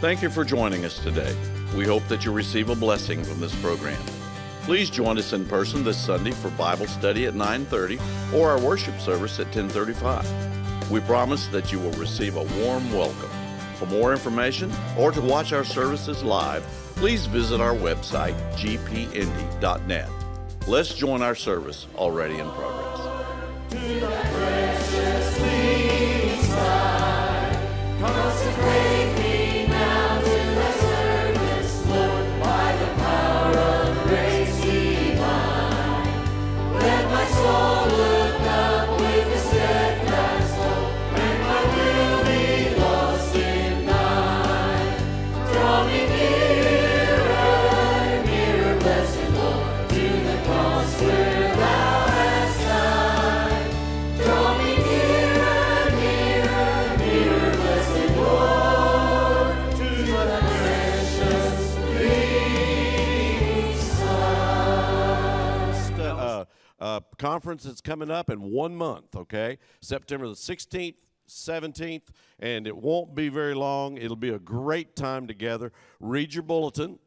[0.00, 1.34] Thank you for joining us today.
[1.76, 4.00] We hope that you receive a blessing from this program.
[4.62, 7.98] Please join us in person this Sunday for Bible study at 9:30
[8.32, 10.24] or our worship service at 10:35.
[10.88, 13.30] We promise that you will receive a warm welcome.
[13.74, 16.62] For more information or to watch our services live,
[16.94, 20.10] please visit our website gpindy.net.
[20.68, 24.37] Let's join our service already in progress.
[67.18, 69.58] Conference that's coming up in one month, okay?
[69.80, 70.94] September the 16th,
[71.28, 73.98] 17th, and it won't be very long.
[73.98, 75.72] It'll be a great time together.
[76.00, 76.98] Read your bulletin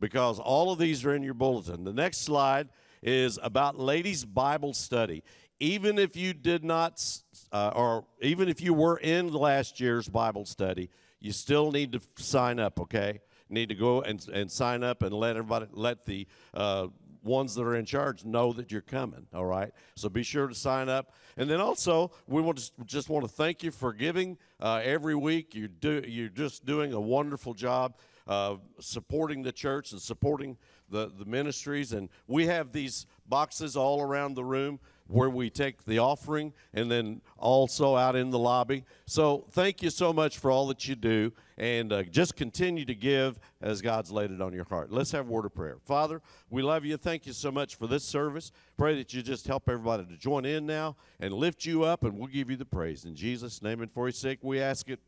[0.00, 1.84] because all of these are in your bulletin.
[1.84, 2.68] The next slide
[3.02, 5.22] is about ladies' Bible study.
[5.60, 7.04] Even if you did not,
[7.52, 10.88] uh, or even if you were in last year's Bible study,
[11.20, 13.20] you still need to sign up, okay?
[13.50, 16.88] Need to go and, and sign up and let everybody, let the uh,
[17.22, 19.72] ones that are in charge know that you're coming, all right?
[19.94, 21.12] So be sure to sign up.
[21.36, 25.14] And then also, we want to just want to thank you for giving uh, every
[25.14, 25.54] week.
[25.54, 27.94] You do, you're just doing a wonderful job
[28.26, 30.56] uh, supporting the church and supporting
[30.90, 31.92] the, the ministries.
[31.92, 36.90] And we have these boxes all around the room where we take the offering and
[36.90, 38.84] then also out in the lobby.
[39.06, 41.32] So thank you so much for all that you do.
[41.56, 44.92] And uh, just continue to give as God's laid it on your heart.
[44.92, 45.78] Let's have a word of prayer.
[45.84, 46.96] Father, we love you.
[46.96, 48.52] Thank you so much for this service.
[48.76, 52.16] Pray that you just help everybody to join in now and lift you up, and
[52.16, 53.04] we'll give you the praise.
[53.04, 55.00] In Jesus' name and for his sake, we ask it.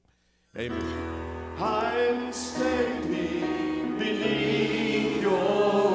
[0.58, 0.82] Amen.
[1.58, 5.89] I'm standing beneath your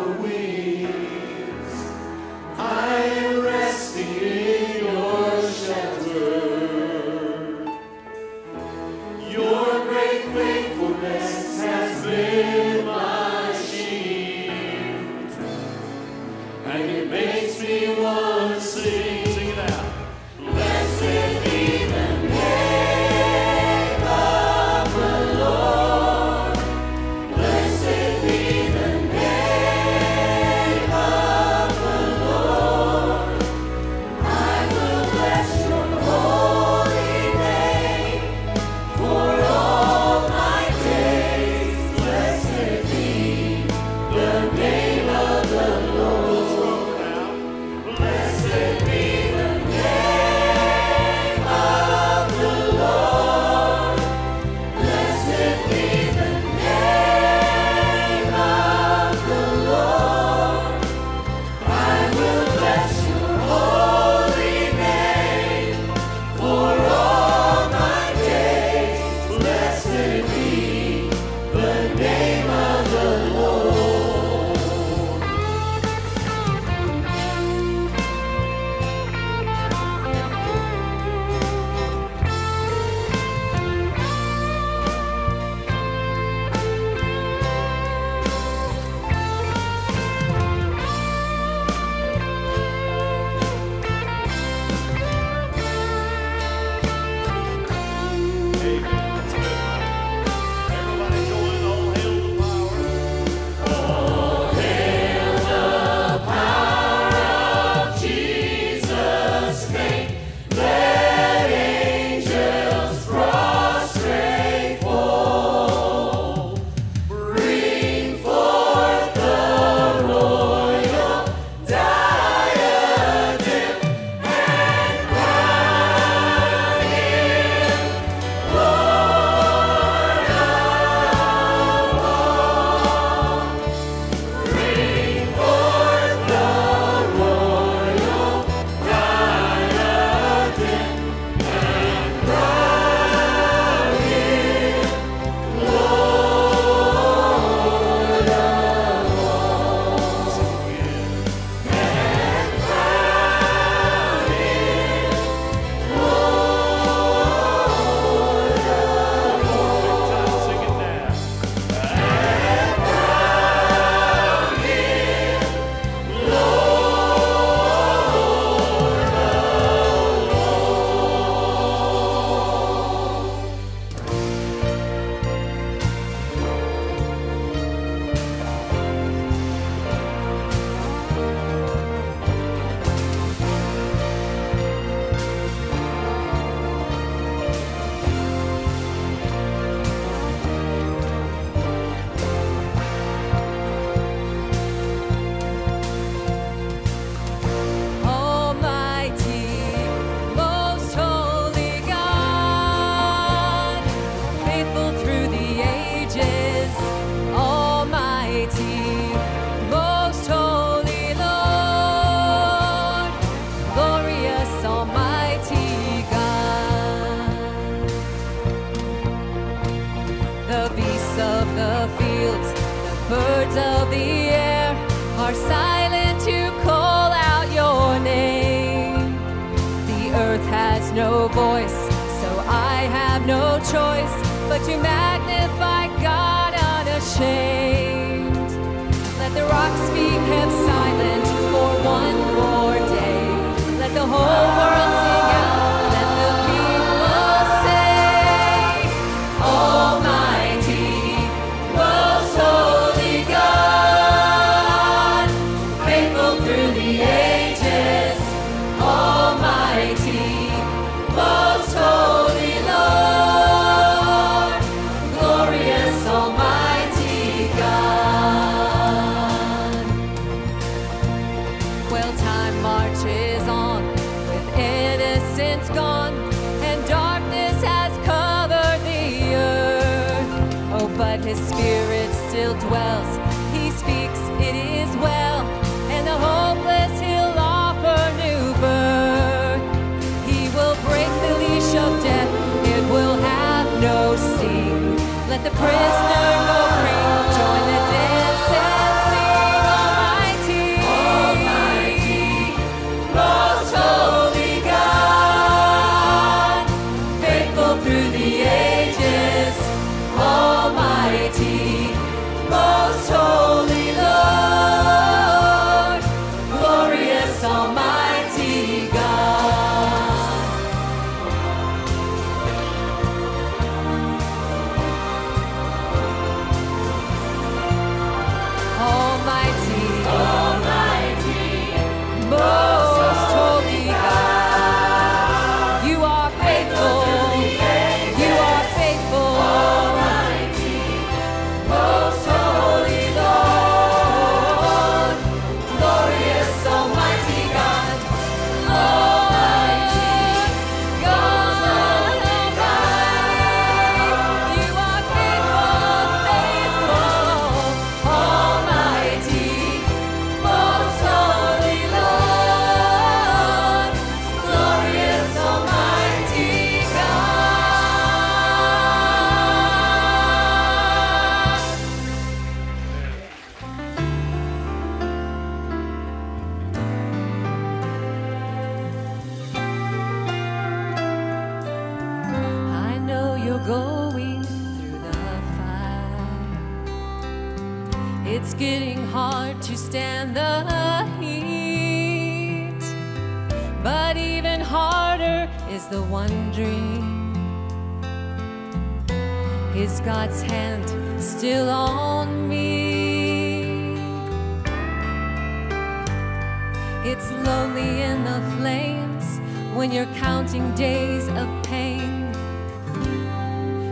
[409.86, 412.32] when you're counting days of pain.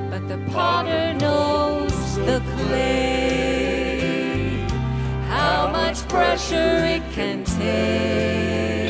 [0.09, 3.99] But the potter knows the clay,
[5.29, 8.89] how much pressure it can take,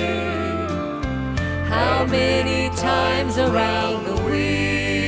[1.67, 5.03] how many times around the wheel,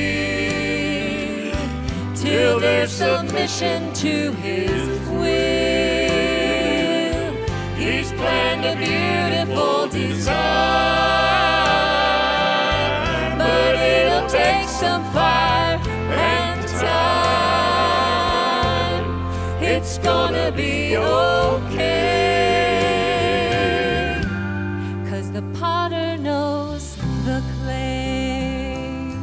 [2.14, 6.26] till there's submission to his will.
[7.74, 11.35] He's planned a beautiful design.
[14.46, 15.78] take some fire
[16.30, 18.06] and time.
[19.60, 21.96] It's gonna be okay.
[25.10, 26.84] Cause the potter knows
[27.28, 29.14] the clay.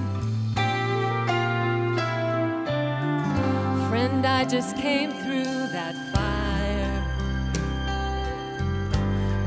[3.89, 6.97] Friend, I just came through that fire.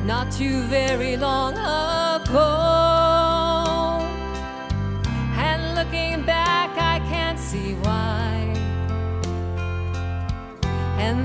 [0.07, 2.96] Not too very long ago.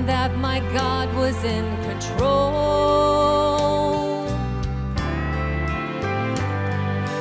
[0.06, 2.62] that my God was in control.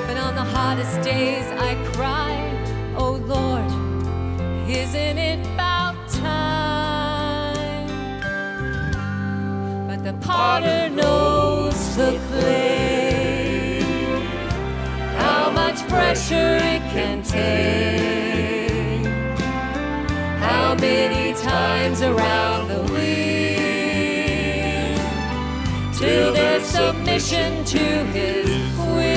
[0.07, 2.33] But on the hottest days, I cry,
[2.97, 3.69] Oh Lord,
[4.67, 7.87] isn't it about time?
[9.87, 13.81] But the potter knows the clay,
[15.17, 19.05] how much pressure it can take,
[20.39, 23.51] how many times around the wheel
[25.99, 27.83] till their submission to
[28.15, 28.47] his
[28.93, 29.11] will.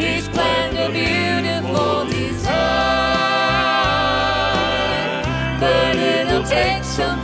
[0.00, 2.52] He's planned a beautiful design,
[5.60, 7.21] but it'll take some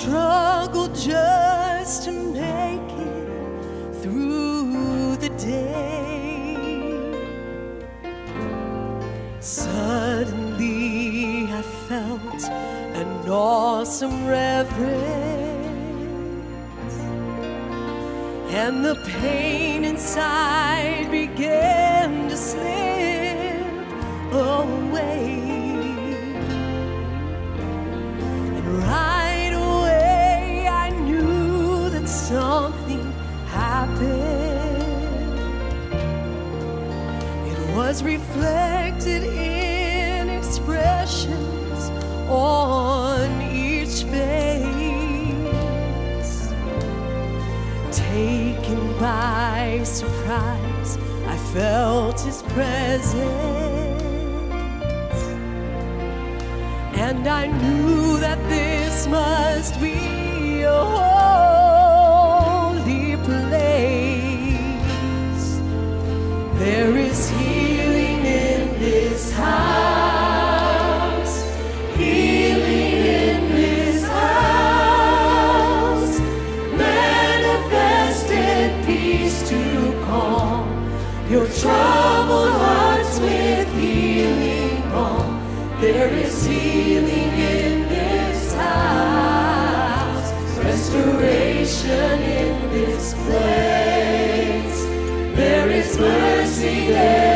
[0.00, 6.56] struggle just to make it through the day.
[9.40, 10.72] Suddenly
[11.52, 12.42] I felt
[13.02, 14.80] an awesome reverence,
[18.62, 20.99] and the pain inside
[50.30, 50.96] surprise,
[51.26, 53.18] I felt his presence.
[56.94, 61.19] And I knew that this must be a home.
[81.60, 85.38] troubled hearts with healing balm.
[85.78, 94.84] There is healing in this house, restoration in this place.
[95.36, 97.29] There is mercy there.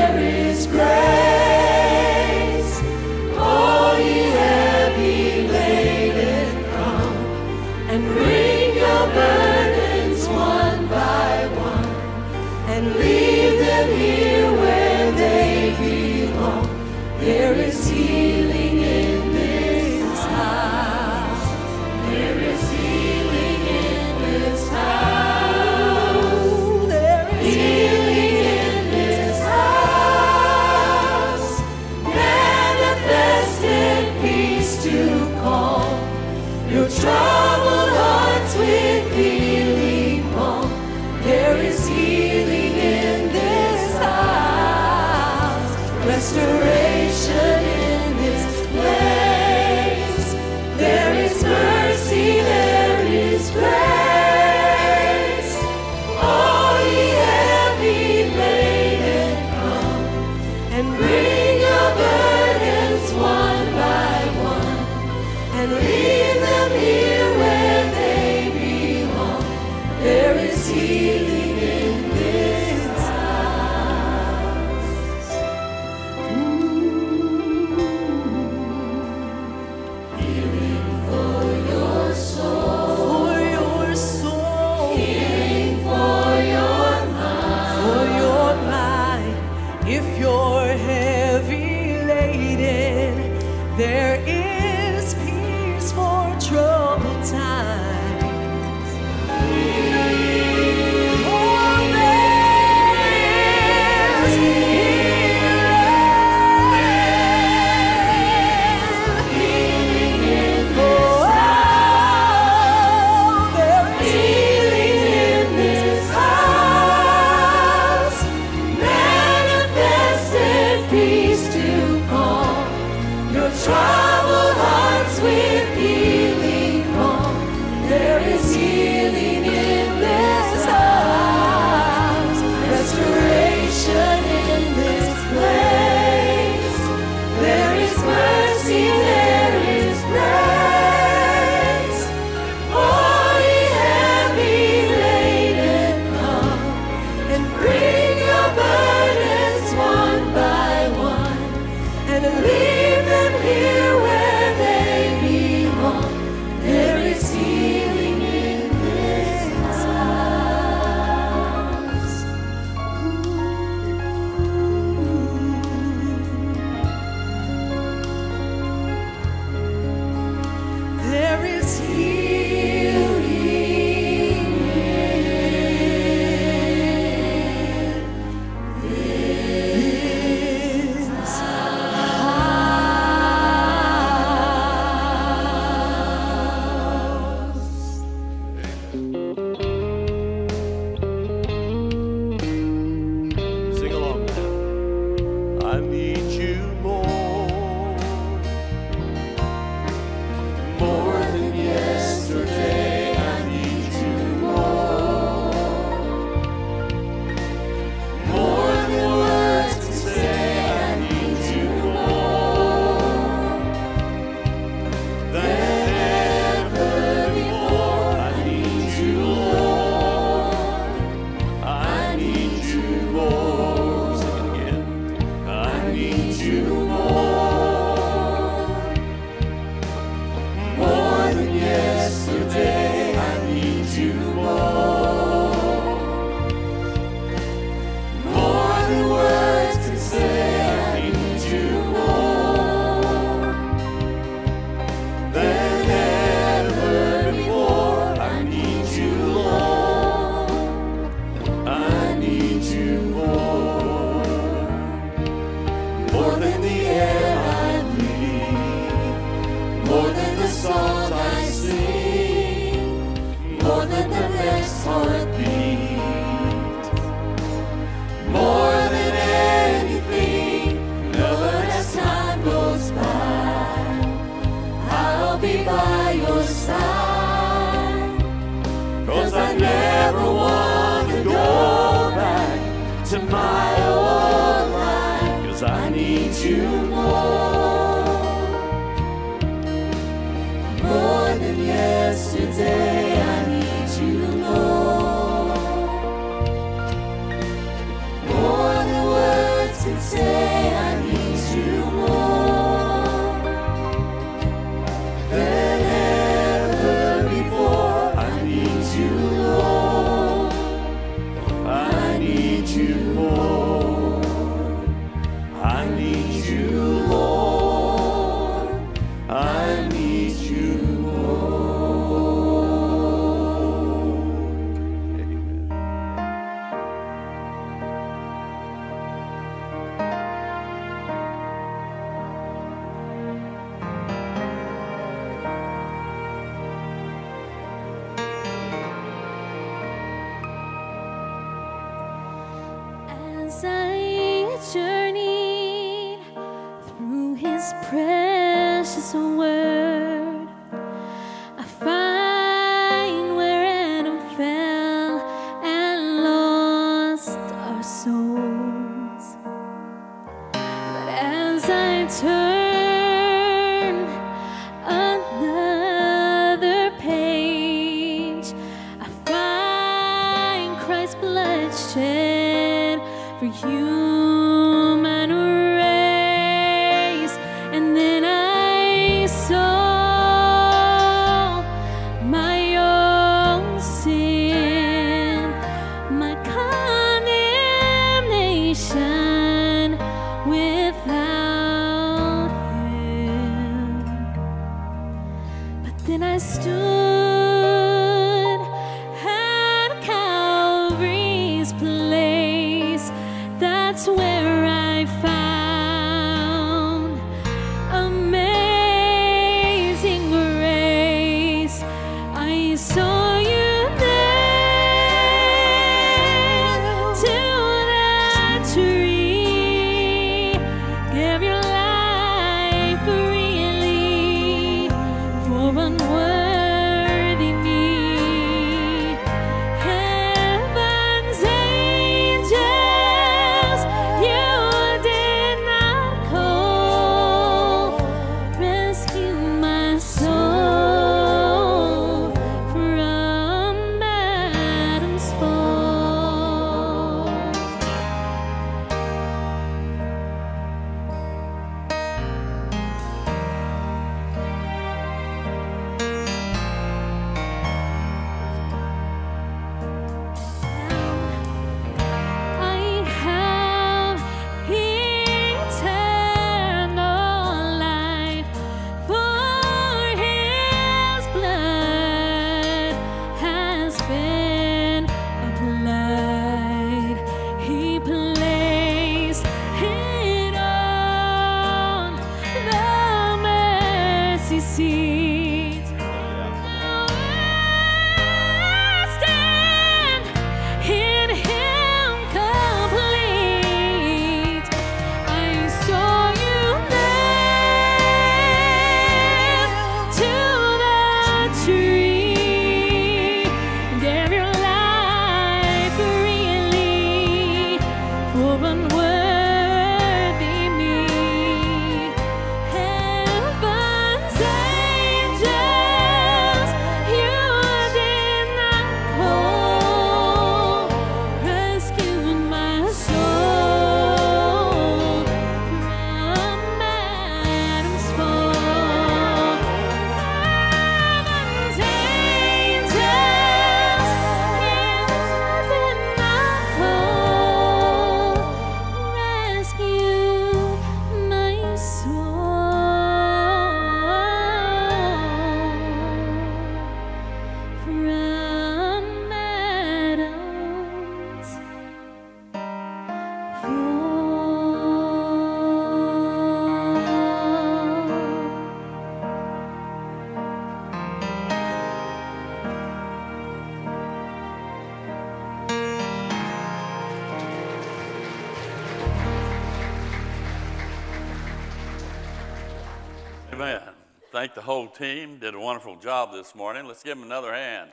[574.44, 575.38] Thank the whole team.
[575.38, 576.84] Did a wonderful job this morning.
[576.84, 577.90] Let's give them another hand.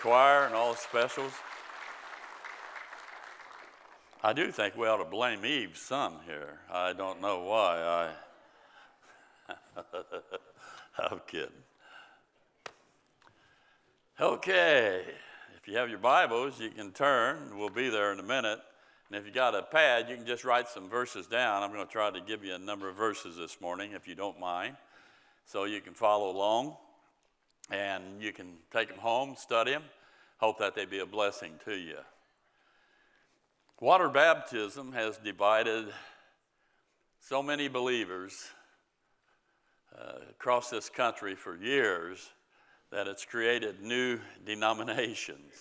[0.00, 1.30] Choir and all the specials.
[4.20, 6.58] I do think we ought to blame Eve's son here.
[6.72, 8.10] I don't know why.
[9.48, 9.54] I.
[11.08, 11.50] I'm kidding.
[14.20, 15.04] Okay,
[15.56, 17.56] if you have your Bibles, you can turn.
[17.56, 18.58] We'll be there in a minute.
[19.08, 21.62] And if you got a pad, you can just write some verses down.
[21.62, 24.16] I'm going to try to give you a number of verses this morning, if you
[24.16, 24.74] don't mind,
[25.44, 26.76] so you can follow along
[27.70, 29.84] and you can take them home, study them.
[30.38, 31.98] Hope that they be a blessing to you.
[33.80, 35.86] Water baptism has divided
[37.20, 38.48] so many believers
[39.98, 42.30] uh, across this country for years
[42.90, 45.52] that it's created new denominations.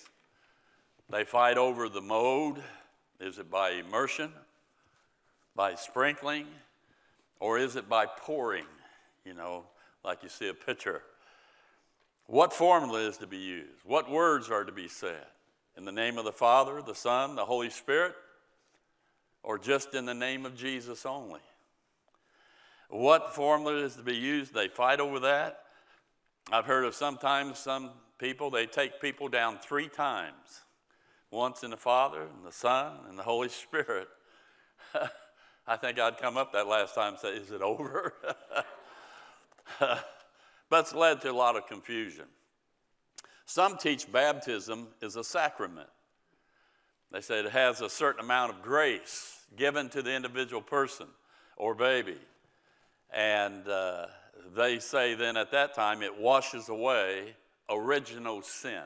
[1.10, 2.62] They fight over the mode.
[3.20, 4.32] Is it by immersion,
[5.56, 6.48] by sprinkling,
[7.40, 8.66] or is it by pouring?
[9.26, 9.66] You know,
[10.04, 11.02] like you see a picture.
[12.26, 13.80] What formula is to be used?
[13.84, 15.26] What words are to be said?
[15.76, 18.14] In the name of the Father, the Son, the Holy Spirit,
[19.44, 21.40] or just in the name of Jesus only?
[22.90, 24.54] What formula is to be used?
[24.54, 25.64] They fight over that.
[26.52, 30.64] I've heard of sometimes some people, they take people down three times
[31.32, 34.08] once in the Father, and the Son, and the Holy Spirit.
[35.68, 38.14] I think I'd come up that last time and say, Is it over?
[40.70, 42.26] but it's led to a lot of confusion.
[43.46, 45.90] Some teach baptism is a sacrament.
[47.12, 51.08] They say it has a certain amount of grace given to the individual person
[51.58, 52.18] or baby.
[53.12, 54.08] And uh,
[54.56, 57.36] they say then at that time it washes away
[57.70, 58.84] original sin.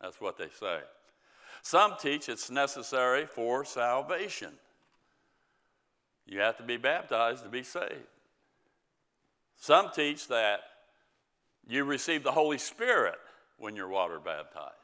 [0.00, 0.80] That's what they say.
[1.62, 4.52] Some teach it's necessary for salvation.
[6.26, 8.13] You have to be baptized to be saved.
[9.56, 10.60] Some teach that
[11.66, 13.18] you receive the Holy Spirit
[13.58, 14.74] when you're water baptized.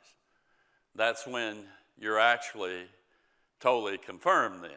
[0.95, 1.65] That's when
[1.99, 2.87] you're actually
[3.61, 4.71] totally confirmed then.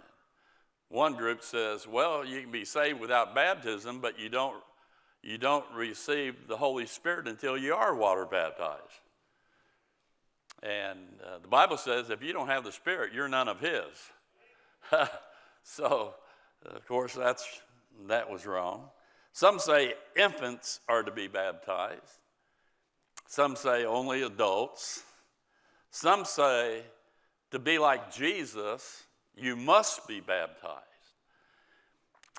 [0.89, 4.61] One group says, well, you can be saved without baptism, but you don't,
[5.23, 9.01] you don't receive the Holy Spirit until you are water baptized.
[10.61, 13.81] And uh, the Bible says if you don't have the Spirit, you're none of His.
[15.63, 16.13] so,
[16.65, 17.45] of course, that's,
[18.07, 18.89] that was wrong.
[19.33, 22.19] Some say infants are to be baptized.
[23.27, 25.03] Some say only adults.
[25.89, 26.83] Some say
[27.49, 29.03] to be like Jesus,
[29.35, 30.83] you must be baptized.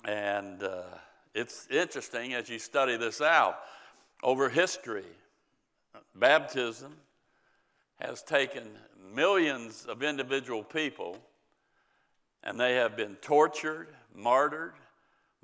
[0.05, 0.83] And uh,
[1.35, 3.59] it's interesting as you study this out
[4.23, 5.07] over history.
[6.15, 6.95] Baptism
[8.01, 8.69] has taken
[9.13, 11.19] millions of individual people
[12.45, 14.75] and they have been tortured, martyred,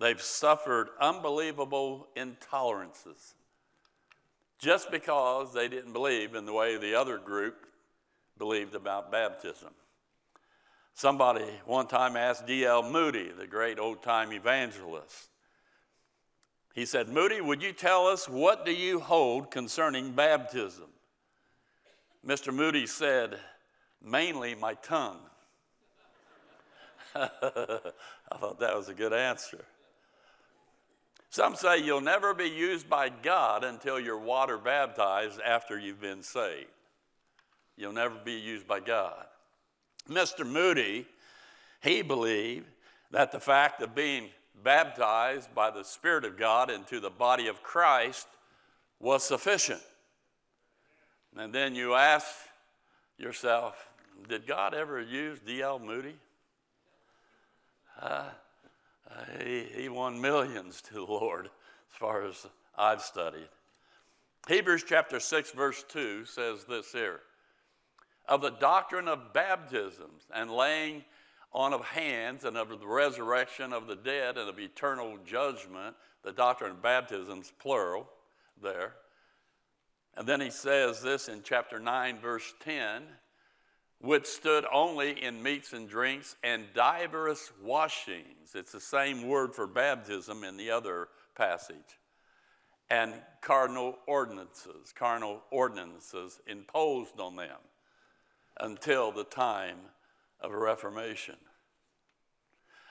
[0.00, 3.34] they've suffered unbelievable intolerances
[4.58, 7.66] just because they didn't believe in the way the other group
[8.36, 9.70] believed about baptism.
[10.94, 12.82] Somebody one time asked D.L.
[12.82, 15.28] Moody, the great old time evangelist,
[16.74, 20.86] he said, Moody, would you tell us what do you hold concerning baptism?
[22.26, 22.54] Mr.
[22.54, 23.38] Moody said,
[24.04, 25.20] mainly my tongue.
[27.14, 27.28] I
[28.38, 29.64] thought that was a good answer.
[31.30, 36.24] Some say you'll never be used by God until you're water baptized after you've been
[36.24, 36.66] saved.
[37.76, 39.26] You'll never be used by God.
[40.08, 40.44] Mr.
[40.44, 41.06] Moody,
[41.82, 42.66] he believed
[43.12, 44.28] that the fact of being
[44.64, 48.26] baptized by the Spirit of God into the body of Christ
[48.98, 49.80] was sufficient.
[51.36, 52.26] And then you ask
[53.18, 53.88] yourself,
[54.28, 55.78] did God ever use D.L.
[55.78, 56.16] Moody?
[58.02, 58.24] Uh,
[59.10, 62.46] Uh, he, he won millions to the Lord as far as
[62.76, 63.48] I've studied.
[64.48, 67.20] Hebrews chapter 6, verse 2 says this here
[68.28, 71.04] of the doctrine of baptisms and laying
[71.52, 75.96] on of hands and of the resurrection of the dead and of eternal judgment.
[76.22, 78.08] The doctrine of baptisms, plural,
[78.62, 78.94] there.
[80.16, 83.02] And then he says this in chapter 9, verse 10
[84.00, 88.54] which stood only in meats and drinks and divers washings.
[88.54, 91.98] It's the same word for baptism in the other passage.
[92.88, 97.58] And cardinal ordinances, carnal ordinances imposed on them
[98.58, 99.78] until the time
[100.40, 101.36] of a Reformation.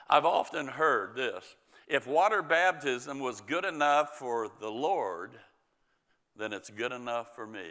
[0.08, 1.56] I've often heard this
[1.88, 5.32] if water baptism was good enough for the Lord,
[6.36, 7.68] then it's good enough for me.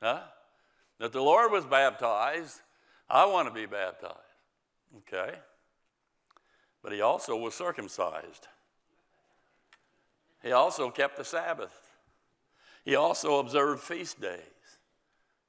[0.00, 0.20] Huh?
[0.98, 2.60] That the Lord was baptized,
[3.08, 4.16] I want to be baptized.
[4.98, 5.34] Okay?
[6.82, 8.48] But he also was circumcised.
[10.42, 11.74] He also kept the Sabbath.
[12.84, 14.40] He also observed feast days.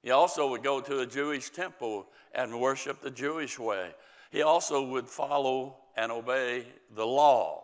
[0.01, 3.91] He also would go to a Jewish temple and worship the Jewish way.
[4.31, 7.63] He also would follow and obey the law.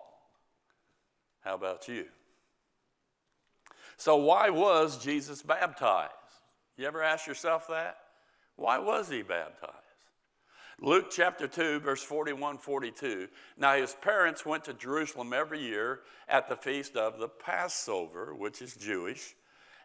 [1.42, 2.06] How about you?
[3.98, 6.14] So, why was Jesus baptized?
[6.80, 7.98] You ever ask yourself that?
[8.56, 9.74] Why was he baptized?
[10.80, 13.28] Luke chapter 2, verse 41 42.
[13.58, 18.62] Now, his parents went to Jerusalem every year at the feast of the Passover, which
[18.62, 19.36] is Jewish.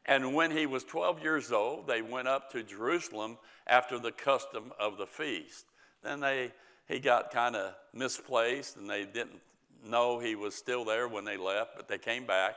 [0.07, 4.73] And when he was 12 years old, they went up to Jerusalem after the custom
[4.79, 5.65] of the feast.
[6.05, 6.53] Then they,
[6.87, 9.41] he got kind of misplaced and they didn't
[9.85, 12.55] know he was still there when they left, but they came back.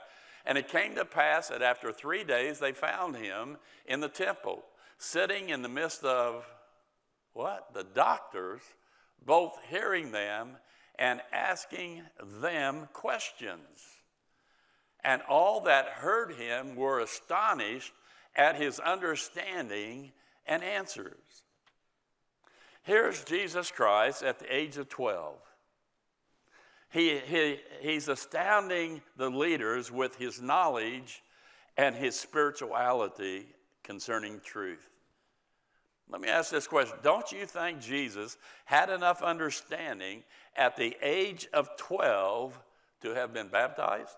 [0.48, 4.64] And it came to pass that after three days they found him in the temple,
[4.98, 6.46] sitting in the midst of
[7.34, 7.74] what?
[7.74, 8.62] The doctors,
[9.26, 10.56] both hearing them
[10.98, 12.04] and asking
[12.40, 13.84] them questions.
[15.04, 17.92] And all that heard him were astonished
[18.34, 20.14] at his understanding
[20.46, 21.44] and answers.
[22.84, 25.36] Here's Jesus Christ at the age of 12.
[26.90, 31.22] He, he, he's astounding the leaders with his knowledge
[31.76, 33.48] and his spirituality
[33.84, 34.90] concerning truth.
[36.10, 40.24] Let me ask this question Don't you think Jesus had enough understanding
[40.56, 42.58] at the age of 12
[43.02, 44.16] to have been baptized?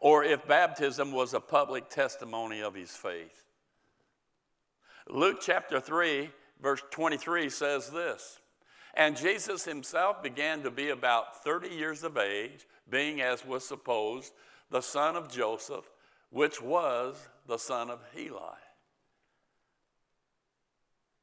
[0.00, 3.44] Or if baptism was a public testimony of his faith?
[5.08, 8.38] Luke chapter 3, verse 23 says this
[8.98, 14.32] And Jesus himself began to be about 30 years of age, being, as was supposed,
[14.70, 15.88] the son of Joseph,
[16.30, 18.58] which was the son of Heli.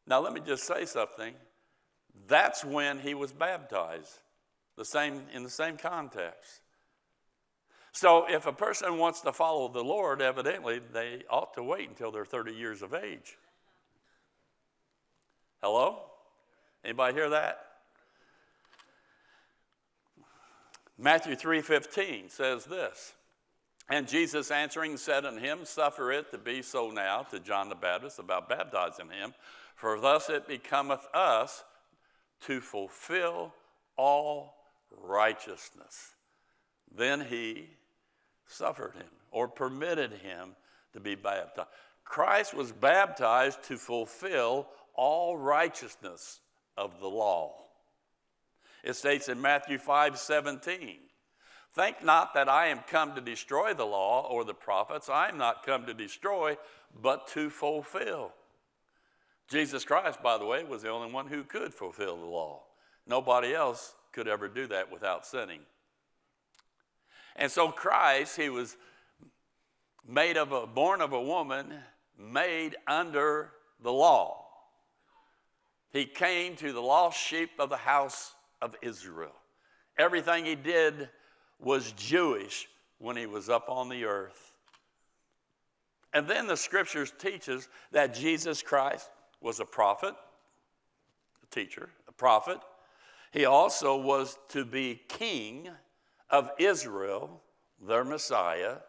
[0.07, 1.33] Now, let me just say something.
[2.27, 4.21] That's when he was baptized,
[4.77, 6.61] the same, in the same context.
[7.91, 12.11] So, if a person wants to follow the Lord, evidently they ought to wait until
[12.11, 13.37] they're 30 years of age.
[15.61, 16.14] Hello?
[16.85, 17.65] Anybody hear that?
[20.97, 23.15] Matthew 3:15 says this.
[23.89, 27.75] And Jesus answering said unto him, Suffer it to be so now to John the
[27.75, 29.33] Baptist about baptizing him,
[29.75, 31.63] for thus it becometh us
[32.41, 33.53] to fulfill
[33.95, 34.55] all
[34.91, 36.15] righteousness.
[36.91, 37.69] Then he
[38.47, 40.55] suffered him or permitted him
[40.93, 41.69] to be baptized.
[42.03, 46.39] Christ was baptized to fulfill all righteousness
[46.77, 47.53] of the law.
[48.83, 50.97] It states in Matthew 5 17,
[51.73, 55.09] Think not that I am come to destroy the law or the prophets.
[55.09, 56.57] I am not come to destroy,
[57.01, 58.31] but to fulfill.
[59.49, 62.63] Jesus Christ, by the way, was the only one who could fulfill the law.
[63.05, 65.59] Nobody else could ever do that without sinning.
[67.35, 68.77] And so Christ, he was
[70.07, 71.73] made of a born of a woman,
[72.17, 73.51] made under
[73.83, 74.44] the law.
[75.95, 79.31] He came to the lost sheep of the house of Israel.
[79.97, 81.07] Everything he did
[81.57, 84.51] was Jewish when he was up on the earth.
[86.13, 90.15] And then the scriptures teaches that Jesus Christ was a prophet,
[91.41, 92.57] a teacher, a prophet.
[93.31, 95.69] He also was to be king
[96.29, 97.41] of Israel,
[97.81, 98.79] their Messiah.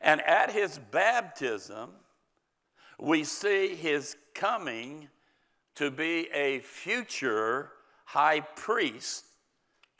[0.00, 1.90] And at his baptism,
[3.00, 5.08] we see his coming
[5.76, 7.70] to be a future
[8.04, 9.24] high priest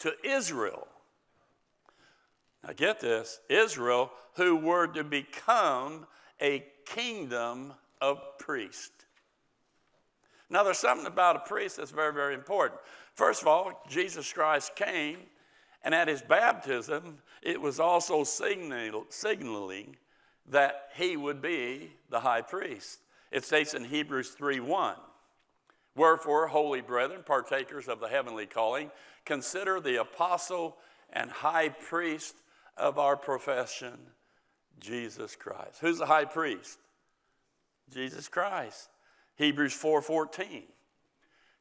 [0.01, 0.87] to Israel.
[2.65, 6.07] Now, get this Israel, who were to become
[6.41, 9.05] a kingdom of priests.
[10.49, 12.81] Now, there's something about a priest that's very, very important.
[13.15, 15.19] First of all, Jesus Christ came,
[15.85, 19.97] and at his baptism, it was also signal, signaling
[20.49, 22.99] that he would be the high priest.
[23.31, 24.97] It states in Hebrews 3:1,
[25.97, 28.91] Wherefore, holy brethren, partakers of the heavenly calling,
[29.25, 30.77] consider the apostle
[31.13, 32.37] and high priest
[32.77, 33.99] of our profession,
[34.79, 35.79] Jesus Christ.
[35.81, 36.79] Who's the high priest?
[37.93, 38.89] Jesus Christ.
[39.37, 40.73] Hebrews 4:14.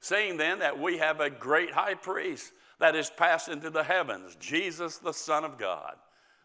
[0.01, 4.35] Saying then that we have a great high priest that is passed into the heavens,
[4.35, 5.97] Jesus the Son of God.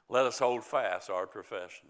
[0.09, 1.89] Let us hold fast our profession.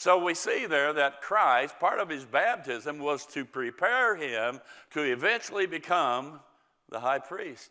[0.00, 5.02] So we see there that Christ, part of his baptism was to prepare him to
[5.02, 6.40] eventually become
[6.88, 7.70] the high priest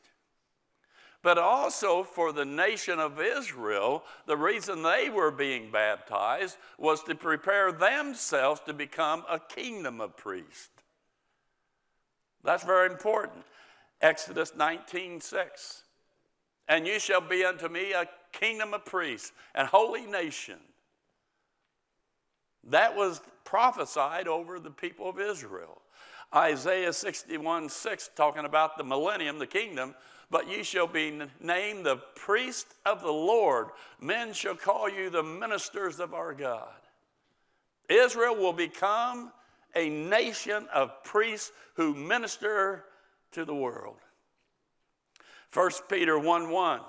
[1.21, 4.03] but also for the nation of Israel.
[4.25, 10.15] The reason they were being baptized was to prepare themselves to become a kingdom of
[10.15, 10.69] priests.
[12.43, 13.43] That's very important.
[14.01, 15.83] Exodus 19 6.
[16.69, 20.59] and you shall be unto me a kingdom of priests and holy nation.
[22.65, 25.81] That was prophesied over the people of Israel.
[26.35, 29.95] Isaiah 61 6, talking about the millennium, the kingdom,
[30.29, 33.69] but ye shall be named the priest of the Lord.
[33.99, 36.69] Men shall call you the ministers of our God.
[37.89, 39.31] Israel will become
[39.75, 42.85] a nation of priests who minister
[43.31, 43.97] to the world.
[45.53, 46.81] 1 Peter 1 1.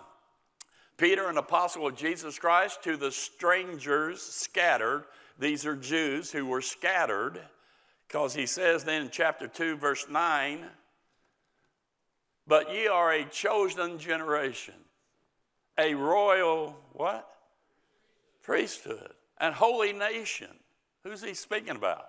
[0.99, 5.05] Peter, an apostle of Jesus Christ, to the strangers scattered.
[5.41, 7.41] These are Jews who were scattered,
[8.07, 10.67] because he says then in chapter 2, verse 9,
[12.47, 14.75] but ye are a chosen generation,
[15.79, 17.27] a royal what?
[18.43, 20.51] Priesthood, and holy nation.
[21.05, 22.07] Who's he speaking about?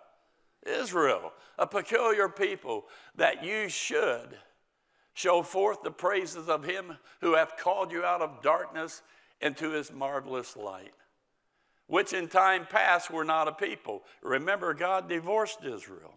[0.66, 2.86] Israel, a peculiar people
[3.16, 4.38] that you should
[5.14, 9.02] show forth the praises of him who hath called you out of darkness
[9.40, 10.94] into his marvelous light,
[11.92, 14.02] which in time past were not a people.
[14.22, 16.14] Remember, God divorced Israel.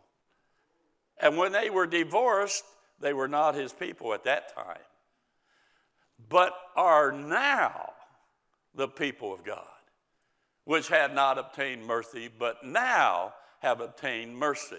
[1.21, 2.63] And when they were divorced,
[3.01, 4.87] they were not his people at that time,
[6.29, 7.91] but are now
[8.77, 9.67] the people of God,
[10.63, 14.77] which had not obtained mercy, but now have obtained mercy.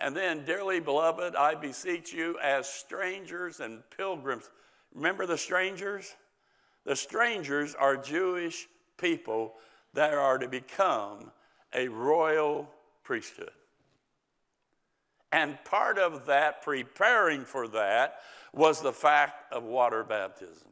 [0.00, 4.50] And then, dearly beloved, I beseech you as strangers and pilgrims.
[4.92, 6.16] Remember the strangers?
[6.84, 8.66] The strangers are Jewish
[8.96, 9.54] people
[9.94, 11.30] that are to become
[11.74, 12.68] a royal
[13.02, 13.50] priesthood.
[15.32, 18.20] And part of that, preparing for that,
[18.52, 20.68] was the fact of water baptism.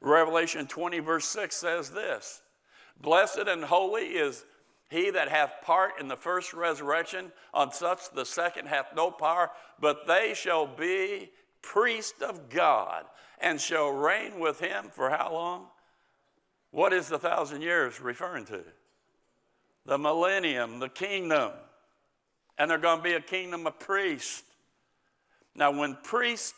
[0.00, 2.42] Revelation 20, verse 6 says this
[3.00, 4.44] Blessed and holy is
[4.90, 9.50] he that hath part in the first resurrection, on such the second hath no power,
[9.80, 11.30] but they shall be
[11.62, 13.04] priests of God
[13.40, 15.66] and shall reign with him for how long?
[16.70, 18.62] What is the thousand years referring to?
[19.86, 21.52] The millennium, the kingdom.
[22.58, 24.42] And they're going to be a kingdom of priests.
[25.54, 26.54] Now, when priests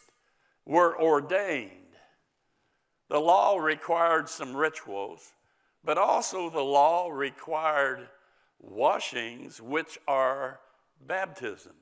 [0.66, 1.70] were ordained,
[3.08, 5.32] the law required some rituals,
[5.84, 8.08] but also the law required
[8.61, 10.61] washings, which are
[11.06, 11.74] baptisms.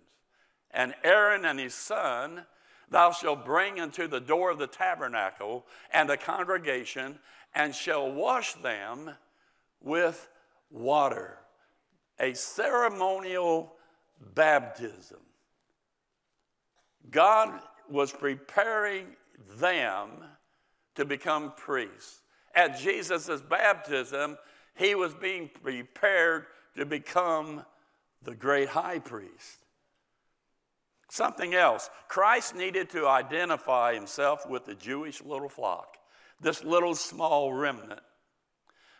[0.70, 2.46] And Aaron and his son,
[2.90, 7.18] thou shalt bring unto the door of the tabernacle and the congregation,
[7.54, 9.10] and shall wash them
[9.80, 10.28] with
[10.70, 11.38] water.
[12.20, 13.72] A ceremonial
[14.34, 15.20] baptism.
[17.10, 19.06] God was preparing
[19.58, 20.10] them
[20.94, 22.22] to become priests.
[22.54, 24.36] At Jesus' baptism,
[24.74, 26.46] he was being prepared
[26.76, 27.64] to become
[28.22, 29.64] the great high priest.
[31.10, 35.97] Something else, Christ needed to identify himself with the Jewish little flock,
[36.40, 38.00] this little small remnant.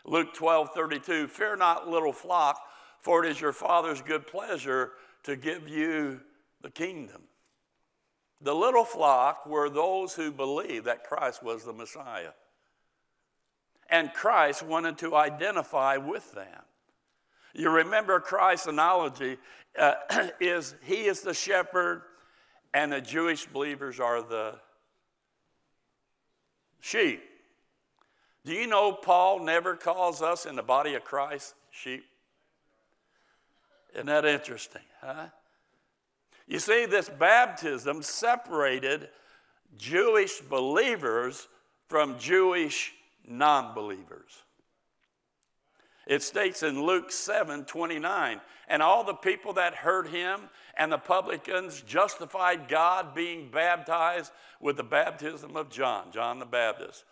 [0.05, 2.59] Luke 12 32, fear not, little flock,
[3.01, 4.91] for it is your Father's good pleasure
[5.23, 6.19] to give you
[6.61, 7.23] the kingdom.
[8.41, 12.31] The little flock were those who believed that Christ was the Messiah.
[13.89, 16.61] And Christ wanted to identify with them.
[17.53, 19.37] You remember Christ's analogy
[19.77, 19.95] uh,
[20.39, 22.03] is he is the shepherd
[22.73, 24.55] and the Jewish believers are the
[26.79, 27.23] sheep.
[28.45, 32.05] Do you know Paul never calls us in the body of Christ sheep?
[33.93, 35.27] Isn't that interesting, huh?
[36.47, 39.09] You see, this baptism separated
[39.77, 41.47] Jewish believers
[41.87, 42.93] from Jewish
[43.27, 44.31] non believers.
[46.07, 50.97] It states in Luke 7 29, and all the people that heard him and the
[50.97, 57.03] publicans justified God being baptized with the baptism of John, John the Baptist.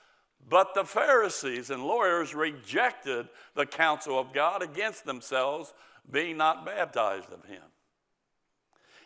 [0.50, 5.74] But the Pharisees and lawyers rejected the counsel of God against themselves,
[6.10, 7.64] being not baptized of him.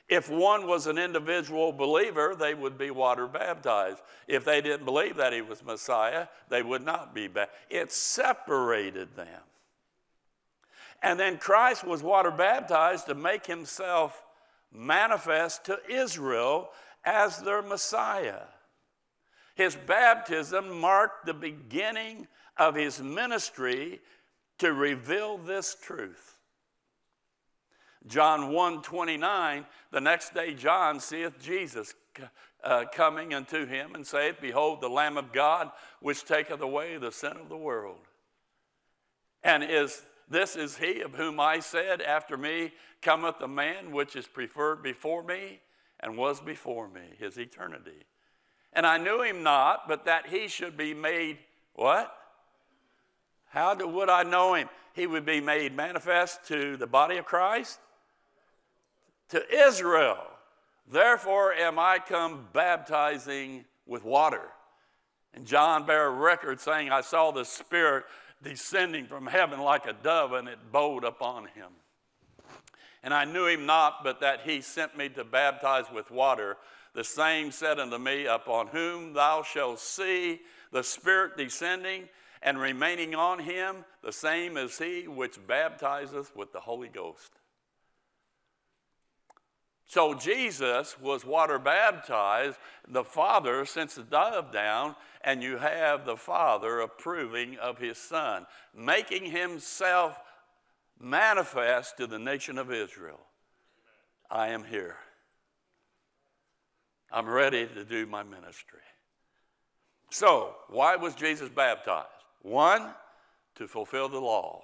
[0.07, 4.01] If one was an individual believer, they would be water baptized.
[4.27, 7.57] If they didn't believe that he was Messiah, they would not be baptized.
[7.69, 9.41] It separated them.
[11.01, 14.21] And then Christ was water baptized to make himself
[14.71, 16.71] manifest to Israel
[17.03, 18.43] as their Messiah.
[19.55, 22.27] His baptism marked the beginning
[22.57, 23.99] of his ministry
[24.59, 26.39] to reveal this truth.
[28.07, 31.93] John 1 29, the next day John seeth Jesus
[32.63, 37.11] uh, coming unto him and saith, Behold, the Lamb of God, which taketh away the
[37.11, 38.07] sin of the world.
[39.43, 44.15] And is this is he of whom I said, After me cometh the man which
[44.15, 45.59] is preferred before me
[45.99, 48.05] and was before me, his eternity.
[48.73, 51.37] And I knew him not, but that he should be made
[51.75, 52.15] what?
[53.49, 54.69] How do, would I know him?
[54.93, 57.79] He would be made manifest to the body of Christ,
[59.29, 60.17] to Israel.
[60.89, 64.49] Therefore am I come baptizing with water.
[65.33, 68.05] And John bare record saying, I saw the Spirit
[68.43, 71.69] descending from heaven like a dove, and it bowed upon him.
[73.03, 76.57] And I knew him not, but that he sent me to baptize with water.
[76.93, 82.09] The same said unto me, Upon whom thou shalt see the Spirit descending
[82.41, 87.31] and remaining on him, the same is he which baptizeth with the Holy Ghost.
[89.85, 92.57] So Jesus was water baptized.
[92.87, 98.45] The Father sends the dove down, and you have the Father approving of his Son,
[98.73, 100.17] making himself
[100.97, 103.19] manifest to the nation of Israel.
[104.29, 104.95] I am here.
[107.11, 108.79] I'm ready to do my ministry.
[110.09, 112.07] So, why was Jesus baptized?
[112.41, 112.89] One,
[113.55, 114.63] to fulfill the law.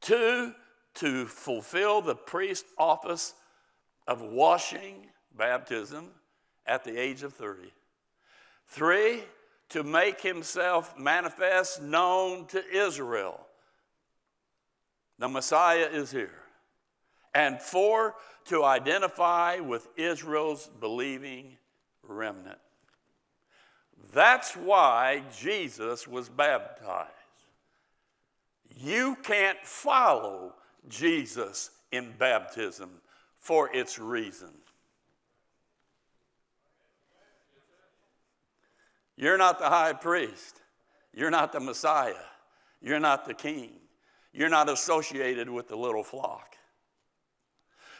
[0.00, 0.54] Two,
[0.94, 3.34] to fulfill the priest office
[4.06, 5.06] of washing,
[5.36, 6.10] baptism,
[6.66, 7.72] at the age of 30.
[8.66, 9.22] Three,
[9.70, 13.40] to make himself manifest, known to Israel.
[15.18, 16.38] The Messiah is here.
[17.34, 18.14] And four,
[18.48, 21.56] to identify with Israel's believing
[22.02, 22.58] remnant.
[24.12, 27.12] That's why Jesus was baptized.
[28.80, 30.54] You can't follow
[30.88, 32.90] Jesus in baptism
[33.38, 34.50] for its reason.
[39.16, 40.60] You're not the high priest.
[41.12, 42.14] You're not the Messiah.
[42.80, 43.72] You're not the king.
[44.32, 46.57] You're not associated with the little flock.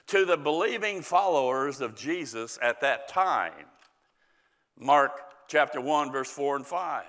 [0.09, 3.53] To the believing followers of Jesus at that time,
[4.79, 5.13] Mark
[5.49, 7.05] chapter 1, verse 4 and 5.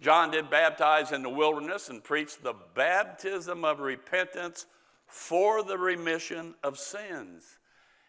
[0.00, 4.66] John did baptize in the wilderness and preached the baptism of repentance
[5.08, 7.58] for the remission of sins.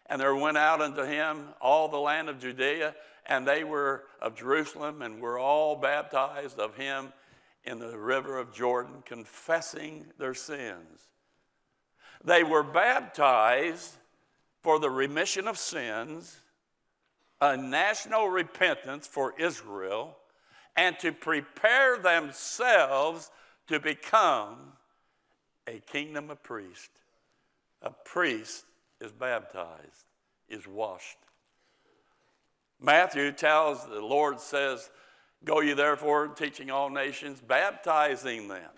[0.06, 2.94] And there went out unto him all the land of Judea,
[3.26, 7.12] and they were of Jerusalem, and were all baptized of him
[7.64, 11.08] in the river of Jordan, confessing their sins.
[12.22, 13.96] They were baptized
[14.64, 16.40] for the remission of sins,
[17.38, 20.16] a national repentance for Israel,
[20.74, 23.30] and to prepare themselves
[23.66, 24.72] to become
[25.66, 26.88] a kingdom of priests.
[27.82, 28.64] A priest
[29.02, 30.06] is baptized,
[30.48, 31.18] is washed.
[32.80, 34.90] Matthew tells, the Lord says,
[35.44, 38.70] Go ye therefore, teaching all nations, baptizing them.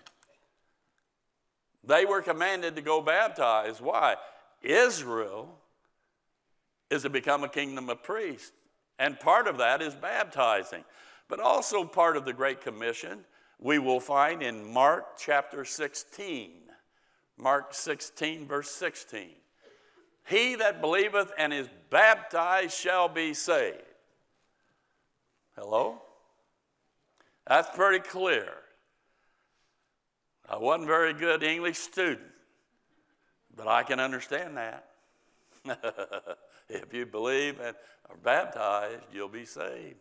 [1.85, 3.79] They were commanded to go baptize.
[3.79, 4.17] Why?
[4.61, 5.57] Israel
[6.89, 8.51] is to become a kingdom of priests.
[8.99, 10.83] And part of that is baptizing.
[11.27, 13.25] But also part of the Great Commission
[13.59, 16.51] we will find in Mark chapter 16.
[17.37, 19.29] Mark 16, verse 16.
[20.27, 23.81] He that believeth and is baptized shall be saved.
[25.55, 26.01] Hello?
[27.47, 28.49] That's pretty clear.
[30.49, 32.27] I wasn't very good English student,
[33.55, 34.89] but I can understand that.
[36.69, 37.75] if you believe and
[38.09, 39.95] are baptized, you'll be saved.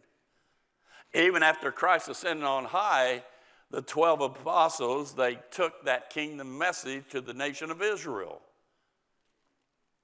[1.14, 3.22] Even after Christ ascended on high,
[3.70, 8.40] the 12 apostles, they took that kingdom message to the nation of Israel.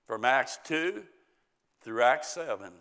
[0.06, 1.02] From Acts 2
[1.82, 2.72] through Acts 7.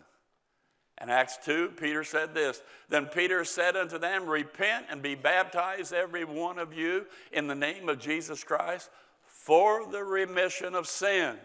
[1.00, 5.92] In Acts 2, Peter said this Then Peter said unto them, Repent and be baptized,
[5.92, 8.90] every one of you, in the name of Jesus Christ,
[9.24, 11.38] for the remission of sins,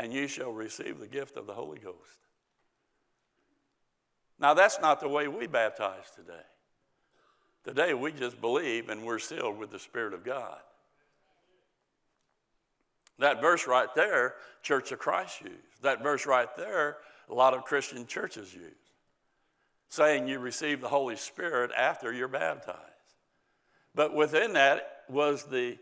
[0.00, 1.98] and you shall receive the gift of the Holy Ghost.
[4.38, 6.40] Now, that's not the way we baptize today.
[7.64, 10.58] Today, we just believe and we're sealed with the Spirit of God.
[13.18, 15.82] That verse right there, Church of Christ used.
[15.82, 16.96] That verse right there,
[17.28, 18.72] a lot of Christian churches use.
[19.90, 22.78] Saying you receive the Holy Spirit after you're baptized.
[23.94, 25.76] But within that was the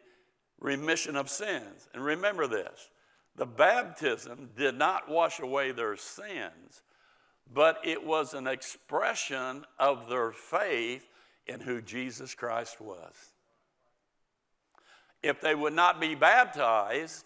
[0.58, 1.88] remission of sins.
[1.94, 2.88] And remember this
[3.39, 6.82] the baptism did not wash away their sins,
[7.53, 11.09] but it was an expression of their faith
[11.47, 13.14] in who Jesus Christ was.
[15.22, 17.24] If they would not be baptized,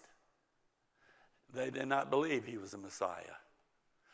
[1.53, 3.37] they did not believe he was the Messiah.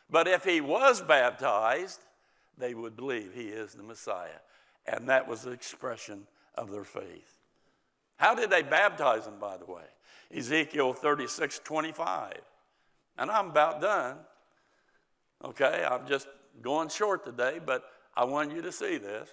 [0.10, 2.00] But if he was baptized,
[2.58, 4.41] they would believe he is the Messiah.
[4.86, 7.39] And that was the expression of their faith.
[8.18, 9.84] How did they baptize him, by the way?
[10.34, 12.34] Ezekiel 36 25.
[13.17, 14.17] And I'm about done.
[15.43, 16.27] Okay, I'm just
[16.61, 17.84] going short today, but
[18.15, 19.30] I want you to see this.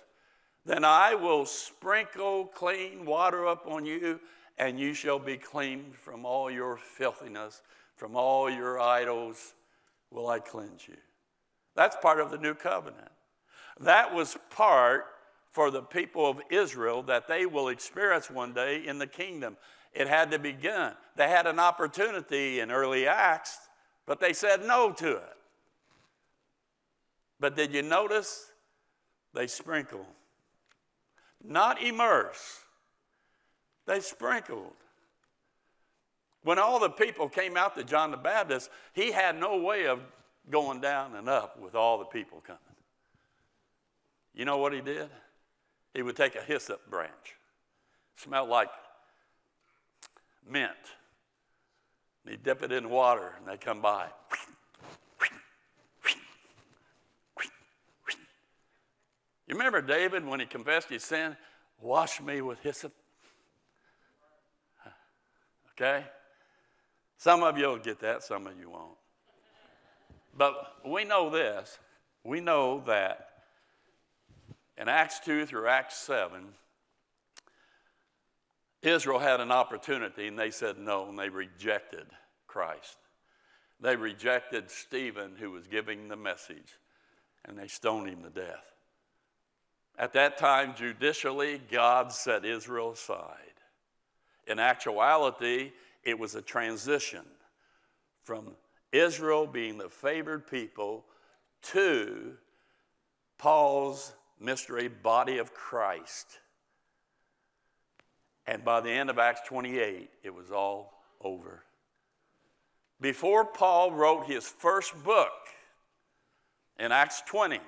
[0.64, 4.20] Then I will sprinkle clean water up on you,
[4.58, 7.62] and you shall be clean from all your filthiness,
[7.94, 9.54] from all your idols
[10.10, 10.96] will I cleanse you.
[11.74, 13.10] That's part of the new covenant.
[13.78, 15.04] That was part
[15.52, 19.56] for the people of Israel that they will experience one day in the kingdom.
[19.96, 20.90] It had to begin.
[21.16, 23.56] They had an opportunity in early Acts,
[24.04, 25.36] but they said no to it.
[27.40, 28.52] But did you notice?
[29.32, 30.06] They sprinkled,
[31.42, 32.60] not immerse.
[33.86, 34.72] They sprinkled.
[36.42, 40.00] When all the people came out to John the Baptist, he had no way of
[40.50, 42.60] going down and up with all the people coming.
[44.34, 45.08] You know what he did?
[45.94, 47.36] He would take a hyssop branch,
[48.16, 48.68] smelled like
[50.48, 50.70] mint.
[52.24, 54.08] And he'd dip it in water, and they'd come by.
[59.46, 61.36] You remember David when he confessed his sin?
[61.80, 62.92] Wash me with hyssop.
[65.72, 66.04] Okay?
[67.18, 68.96] Some of you will get that, some of you won't.
[70.36, 71.78] But we know this.
[72.24, 73.28] We know that
[74.76, 76.48] in Acts 2 through Acts 7,
[78.86, 82.06] Israel had an opportunity and they said no and they rejected
[82.46, 82.96] Christ.
[83.80, 86.78] They rejected Stephen, who was giving the message,
[87.44, 88.64] and they stoned him to death.
[89.98, 93.36] At that time, judicially, God set Israel aside.
[94.46, 95.72] In actuality,
[96.04, 97.24] it was a transition
[98.22, 98.56] from
[98.92, 101.04] Israel being the favored people
[101.62, 102.34] to
[103.38, 106.38] Paul's mystery body of Christ.
[108.46, 111.64] And by the end of Acts 28, it was all over.
[113.00, 115.32] Before Paul wrote his first book
[116.78, 117.58] in Acts 20,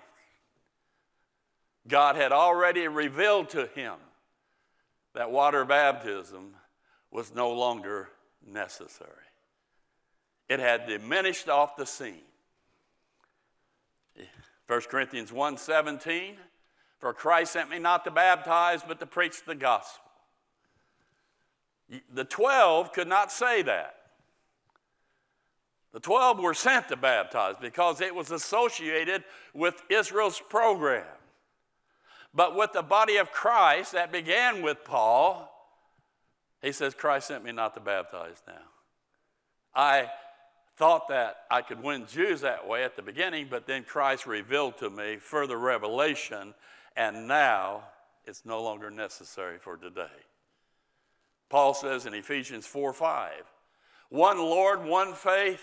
[1.86, 3.94] God had already revealed to him
[5.14, 6.54] that water baptism
[7.10, 8.08] was no longer
[8.46, 9.10] necessary.
[10.48, 12.22] It had diminished off the scene.
[14.66, 16.36] 1 Corinthians 1:17
[16.98, 20.07] For Christ sent me not to baptize but to preach the gospel.
[22.12, 23.94] The 12 could not say that.
[25.92, 29.24] The 12 were sent to baptize because it was associated
[29.54, 31.06] with Israel's program.
[32.34, 35.50] But with the body of Christ that began with Paul,
[36.62, 38.54] he says, Christ sent me not to baptize now.
[39.74, 40.10] I
[40.76, 44.78] thought that I could win Jews that way at the beginning, but then Christ revealed
[44.78, 46.54] to me further revelation,
[46.96, 47.84] and now
[48.26, 50.06] it's no longer necessary for today.
[51.48, 53.32] Paul says in Ephesians 4 5,
[54.10, 55.62] one Lord, one faith.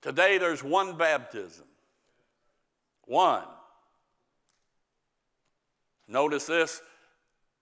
[0.00, 1.64] Today there's one baptism.
[3.06, 3.44] One.
[6.08, 6.82] Notice this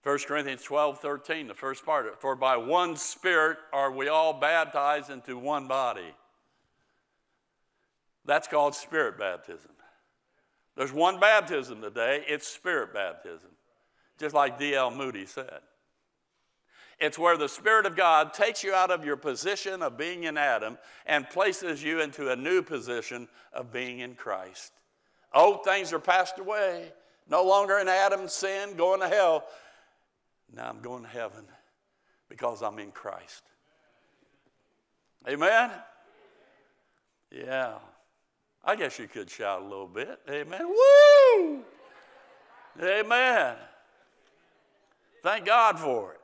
[0.03, 2.20] 1 Corinthians 12 13, the first part.
[2.20, 6.14] For by one Spirit are we all baptized into one body.
[8.24, 9.72] That's called Spirit baptism.
[10.76, 13.51] There's one baptism today, it's Spirit baptism,
[14.18, 14.91] just like D.L.
[14.91, 15.61] Moody said.
[17.01, 20.36] It's where the Spirit of God takes you out of your position of being in
[20.36, 20.76] Adam
[21.07, 24.72] and places you into a new position of being in Christ.
[25.32, 26.92] Old things are passed away.
[27.28, 29.44] No longer in Adam's sin, going to hell.
[30.55, 31.44] Now I'm going to heaven
[32.28, 33.44] because I'm in Christ.
[35.26, 35.70] Amen?
[37.30, 37.74] Yeah.
[38.62, 40.20] I guess you could shout a little bit.
[40.28, 40.68] Amen.
[40.68, 41.62] Woo!
[42.82, 43.57] Amen.
[45.22, 46.19] Thank God for it.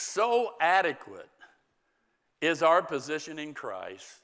[0.00, 1.28] So adequate
[2.40, 4.22] is our position in Christ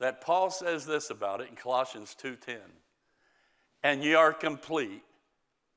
[0.00, 2.58] that Paul says this about it in Colossians 2:10
[3.84, 5.04] and ye are complete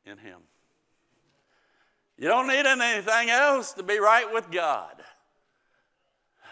[0.04, 0.42] in Him.
[2.18, 5.04] You don't need anything else to be right with God.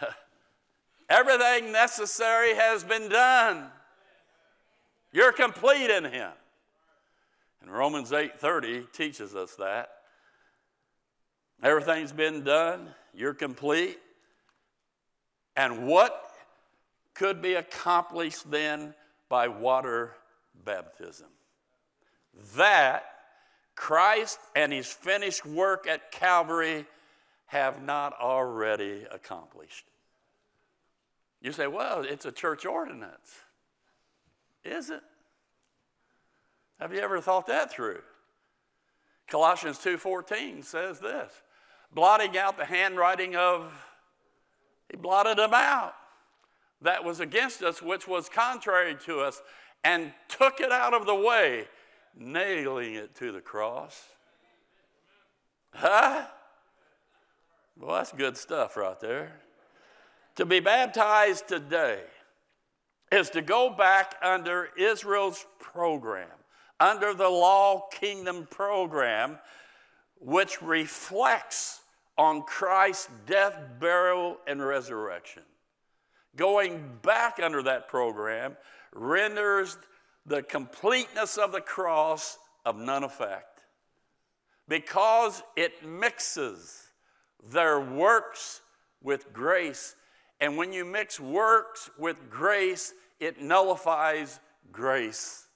[1.08, 3.72] Everything necessary has been done.
[5.10, 6.32] You're complete in Him.
[7.60, 9.97] And Romans 8:30 teaches us that.
[11.62, 12.88] Everything's been done.
[13.14, 13.98] You're complete.
[15.56, 16.32] And what
[17.14, 18.94] could be accomplished then
[19.28, 20.14] by water
[20.64, 21.28] baptism?
[22.56, 23.04] that
[23.74, 26.86] Christ and his finished work at Calvary
[27.46, 29.86] have not already accomplished.
[31.40, 33.36] You say, well, it's a church ordinance.
[34.64, 35.02] Is it?
[36.80, 38.02] Have you ever thought that through?
[39.28, 41.32] Colossians 2:14 says this,
[41.92, 43.72] blotting out the handwriting of
[44.90, 45.94] he blotted them out.
[46.80, 49.42] that was against us, which was contrary to us,
[49.84, 51.66] and took it out of the way,
[52.16, 54.06] nailing it to the cross.
[55.74, 56.26] Huh?
[57.78, 59.40] Well, that's good stuff right there.
[60.36, 62.02] To be baptized today
[63.10, 66.28] is to go back under Israel's program,
[66.78, 69.38] under the law kingdom program,
[70.20, 71.80] which reflects
[72.16, 75.42] on Christ's death, burial, and resurrection.
[76.36, 78.56] Going back under that program
[78.92, 79.78] renders
[80.26, 83.62] the completeness of the cross of none effect
[84.68, 86.88] because it mixes
[87.50, 88.60] their works
[89.02, 89.94] with grace.
[90.40, 94.38] And when you mix works with grace, it nullifies
[94.70, 95.46] grace.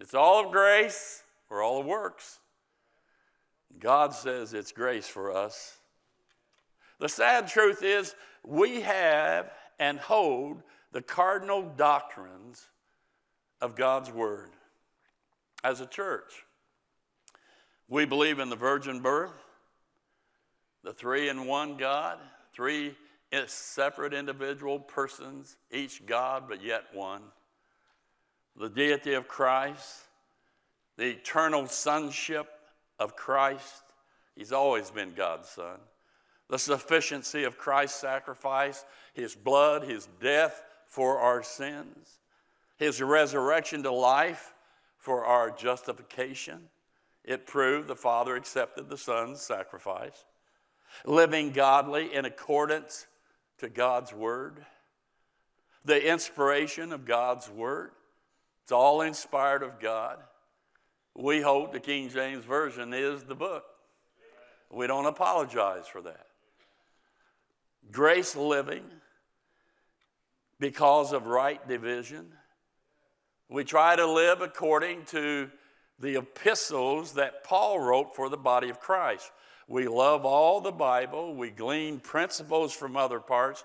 [0.00, 2.38] It's all of grace or all of works.
[3.78, 5.78] God says it's grace for us.
[6.98, 8.14] The sad truth is,
[8.44, 10.62] we have and hold
[10.92, 12.68] the cardinal doctrines
[13.60, 14.50] of God's Word
[15.64, 16.44] as a church.
[17.88, 19.32] We believe in the virgin birth,
[20.84, 22.18] the three in one God,
[22.52, 22.94] three
[23.46, 27.22] separate individual persons, each God but yet one,
[28.56, 30.02] the deity of Christ,
[30.98, 32.48] the eternal sonship
[33.02, 33.82] of Christ.
[34.36, 35.78] He's always been God's Son.
[36.48, 42.20] The sufficiency of Christ's sacrifice, His blood, His death for our sins,
[42.76, 44.54] His resurrection to life
[44.98, 46.68] for our justification.
[47.24, 50.24] It proved the Father accepted the Son's sacrifice.
[51.04, 53.06] Living godly in accordance
[53.58, 54.64] to God's Word.
[55.84, 57.90] The inspiration of God's Word.
[58.62, 60.18] It's all inspired of God.
[61.14, 63.64] We hope the King James Version is the book.
[64.70, 66.26] We don't apologize for that.
[67.90, 68.84] Grace living
[70.58, 72.32] because of right division.
[73.50, 75.50] We try to live according to
[75.98, 79.30] the epistles that Paul wrote for the body of Christ.
[79.68, 83.64] We love all the Bible, we glean principles from other parts,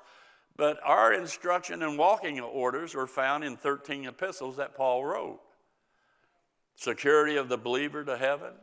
[0.55, 5.39] but our instruction and walking orders are found in 13 epistles that Paul wrote
[6.77, 8.53] security of the believer to heaven.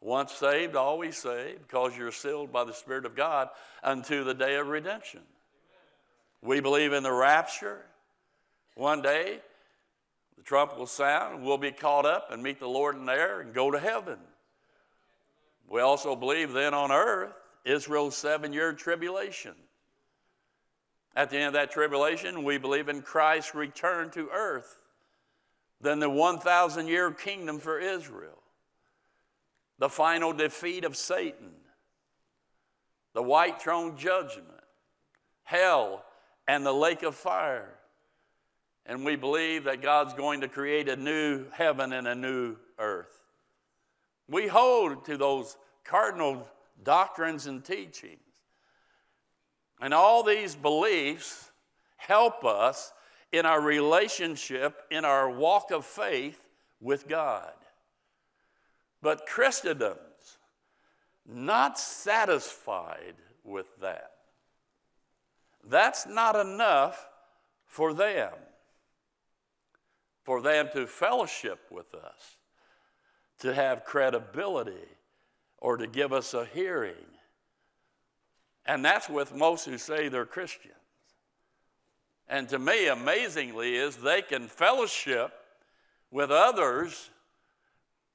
[0.00, 3.48] Once saved, always saved, because you're sealed by the Spirit of God
[3.82, 5.20] unto the day of redemption.
[6.42, 7.80] We believe in the rapture.
[8.74, 9.38] One day,
[10.36, 13.40] the trumpet will sound, we'll be caught up and meet the Lord in the air
[13.40, 14.18] and go to heaven.
[15.70, 17.32] We also believe then on earth,
[17.64, 19.54] Israel's seven year tribulation.
[21.16, 24.80] At the end of that tribulation, we believe in Christ's return to earth
[25.80, 28.42] than the 1,000 year kingdom for Israel,
[29.78, 31.52] the final defeat of Satan,
[33.12, 34.48] the white throne judgment,
[35.42, 36.04] hell,
[36.48, 37.74] and the lake of fire.
[38.86, 43.20] And we believe that God's going to create a new heaven and a new earth.
[44.28, 46.48] We hold to those cardinal
[46.82, 48.20] doctrines and teachings.
[49.80, 51.50] And all these beliefs
[51.96, 52.92] help us
[53.34, 56.48] in our relationship, in our walk of faith
[56.80, 57.52] with God.
[59.02, 60.38] But Christendom's
[61.26, 64.12] not satisfied with that.
[65.68, 67.08] That's not enough
[67.66, 68.32] for them,
[70.22, 72.36] for them to fellowship with us,
[73.40, 74.88] to have credibility,
[75.58, 76.94] or to give us a hearing.
[78.64, 80.74] And that's with most who say they're Christians.
[82.28, 85.32] And to me, amazingly, is they can fellowship
[86.10, 87.10] with others,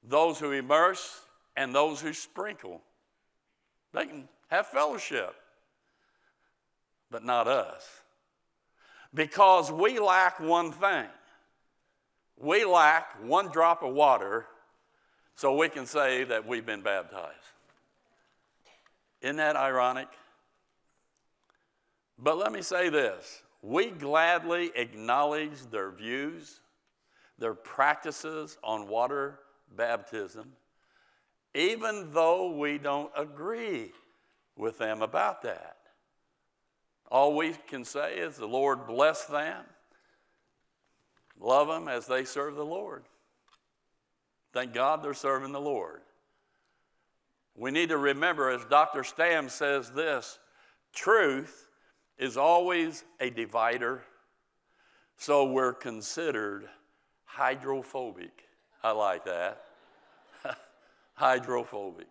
[0.02, 1.20] those who immerse
[1.56, 2.80] and those who sprinkle.
[3.92, 5.34] They can have fellowship,
[7.10, 7.86] but not us.
[9.12, 11.06] Because we lack one thing
[12.40, 14.46] we lack one drop of water
[15.34, 17.36] so we can say that we've been baptized.
[19.20, 20.08] Isn't that ironic?
[22.18, 26.60] But let me say this we gladly acknowledge their views,
[27.38, 29.38] their practices on water
[29.76, 30.52] baptism,
[31.54, 33.92] even though we don't agree
[34.56, 35.76] with them about that.
[37.10, 39.64] All we can say is the Lord bless them,
[41.38, 43.04] love them as they serve the Lord.
[44.52, 46.00] Thank God they're serving the Lord.
[47.56, 49.04] We need to remember, as Dr.
[49.04, 50.38] Stam says this
[50.92, 51.69] truth
[52.20, 54.02] is always a divider,
[55.16, 56.68] so we're considered
[57.24, 58.44] hydrophobic.
[58.82, 59.64] I like that.
[61.14, 62.06] hydrophobic.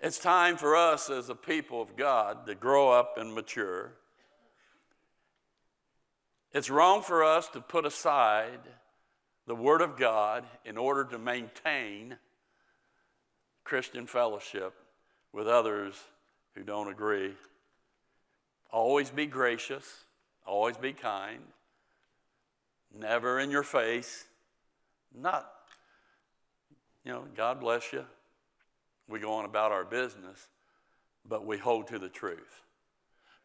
[0.00, 3.92] It's time for us as a people of God to grow up and mature.
[6.52, 8.60] It's wrong for us to put aside
[9.46, 12.16] the Word of God in order to maintain
[13.62, 14.72] Christian fellowship
[15.34, 15.94] with others
[16.54, 17.34] who don't agree.
[18.72, 20.04] Always be gracious,
[20.46, 21.40] always be kind,
[22.96, 24.24] never in your face,
[25.14, 25.50] not,
[27.04, 28.04] you know, God bless you.
[29.08, 30.48] We go on about our business,
[31.28, 32.62] but we hold to the truth.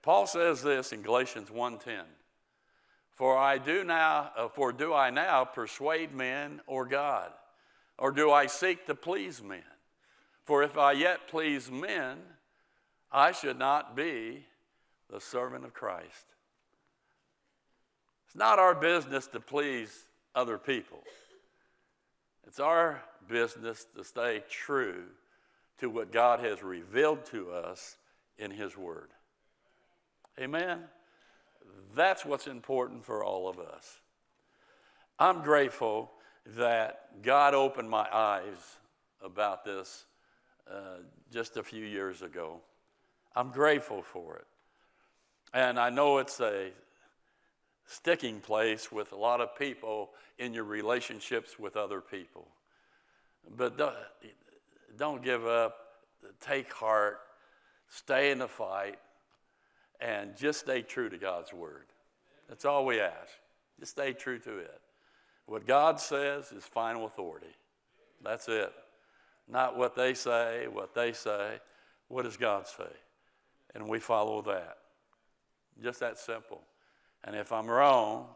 [0.03, 2.05] Paul says this in Galatians 1:10.
[3.09, 7.33] For I do now, uh, for do I now persuade men or God?
[7.97, 9.63] Or do I seek to please men?
[10.43, 12.21] For if I yet please men,
[13.11, 14.45] I should not be
[15.09, 16.25] the servant of Christ.
[18.25, 21.03] It's not our business to please other people.
[22.47, 25.03] It's our business to stay true
[25.79, 27.97] to what God has revealed to us
[28.37, 29.09] in His Word.
[30.39, 30.79] Amen?
[31.95, 33.99] That's what's important for all of us.
[35.17, 36.11] I'm grateful
[36.57, 38.77] that God opened my eyes
[39.23, 40.05] about this
[40.69, 40.97] uh,
[41.31, 42.59] just a few years ago.
[43.35, 44.47] I'm grateful for it.
[45.55, 46.71] And I know it's a
[47.85, 52.45] sticking place with a lot of people in your relationships with other people.
[53.57, 53.79] But
[54.97, 55.77] don't, give up,
[56.41, 57.19] take heart,
[57.87, 58.99] stay in the fight,
[60.01, 61.85] and just stay true to God's word.
[62.49, 63.31] That's all we ask.
[63.79, 64.81] Just stay true to it.
[65.45, 67.55] What God says is final authority.
[68.21, 68.73] That's it.
[69.47, 71.59] Not what they say, what they say.
[72.09, 72.91] What does God say?
[73.73, 74.79] And we follow that.
[75.81, 76.61] Just that simple.
[77.23, 78.27] And if I'm wrong,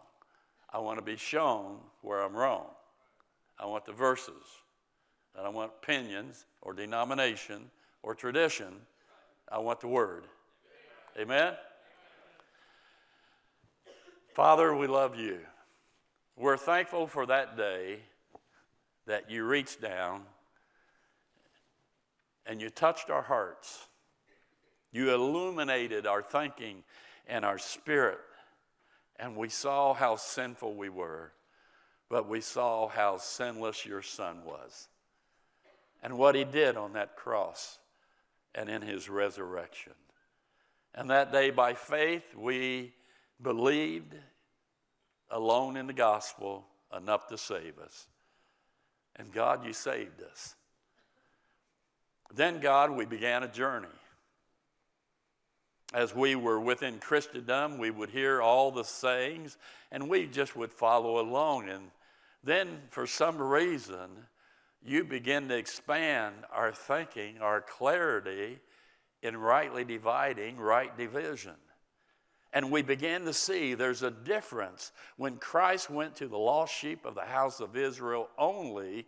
[0.71, 2.67] I want to be shown where I'm wrong.
[3.57, 4.43] I want the verses.
[5.37, 7.69] I don't want opinions or denomination
[8.03, 8.73] or tradition.
[9.51, 10.25] I want the word.
[11.17, 11.53] Amen?
[14.33, 15.39] Father, we love you.
[16.37, 17.99] We're thankful for that day
[19.05, 20.23] that you reached down
[22.45, 23.87] and you touched our hearts.
[24.91, 26.83] You illuminated our thinking
[27.27, 28.19] and our spirit,
[29.17, 31.31] and we saw how sinful we were,
[32.09, 34.87] but we saw how sinless your Son was
[36.01, 37.77] and what he did on that cross
[38.55, 39.93] and in his resurrection.
[40.95, 42.93] And that day, by faith, we
[43.41, 44.15] believed
[45.29, 46.65] alone in the gospel
[46.95, 48.07] enough to save us.
[49.15, 50.55] And God, you saved us.
[52.33, 53.87] Then, God, we began a journey.
[55.93, 59.57] As we were within Christendom, we would hear all the sayings
[59.91, 61.69] and we just would follow along.
[61.69, 61.89] And
[62.43, 64.09] then, for some reason,
[64.85, 68.59] you begin to expand our thinking, our clarity
[69.23, 71.55] in rightly dividing right division.
[72.53, 77.05] And we begin to see there's a difference when Christ went to the lost sheep
[77.05, 79.07] of the house of Israel only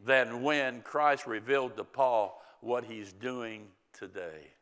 [0.00, 4.53] than when Christ revealed to Paul what he's doing today.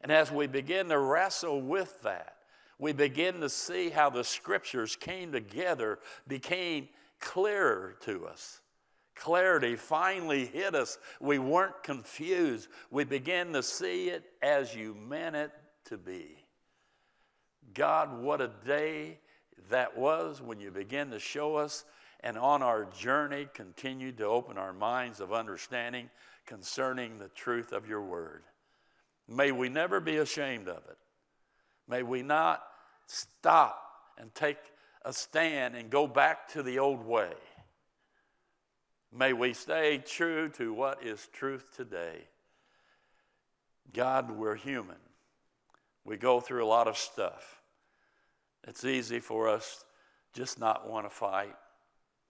[0.00, 2.36] And as we begin to wrestle with that,
[2.78, 6.88] we begin to see how the scriptures came together, became
[7.20, 8.60] clearer to us.
[9.14, 10.98] Clarity finally hit us.
[11.20, 12.68] We weren't confused.
[12.90, 15.52] We began to see it as you meant it
[15.86, 16.36] to be.
[17.72, 19.18] God, what a day
[19.70, 21.86] that was when you began to show us,
[22.20, 26.10] and on our journey, continued to open our minds of understanding
[26.44, 28.44] concerning the truth of your word.
[29.28, 30.98] May we never be ashamed of it.
[31.88, 32.62] May we not
[33.06, 33.82] stop
[34.18, 34.58] and take
[35.04, 37.32] a stand and go back to the old way.
[39.12, 42.24] May we stay true to what is truth today.
[43.92, 44.96] God, we're human.
[46.04, 47.60] We go through a lot of stuff.
[48.66, 49.84] It's easy for us
[50.34, 51.56] just not want to fight,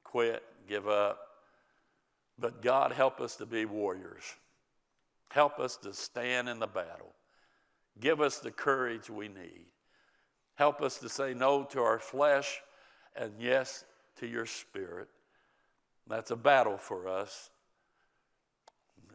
[0.04, 1.18] quit, give up.
[2.38, 4.22] But God, help us to be warriors.
[5.28, 7.14] Help us to stand in the battle.
[8.00, 9.66] Give us the courage we need.
[10.54, 12.60] Help us to say no to our flesh
[13.14, 13.84] and yes
[14.18, 15.08] to your spirit.
[16.06, 17.50] That's a battle for us.